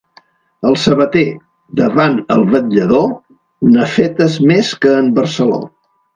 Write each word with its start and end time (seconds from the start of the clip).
El 0.69 0.77
sabater, 0.83 1.25
davant 1.79 2.17
el 2.37 2.41
vetllador, 2.55 3.05
n'ha 3.75 3.87
fetes 3.99 4.41
més 4.55 4.75
que 4.87 4.97
en 5.05 5.15
Barceló. 5.21 5.63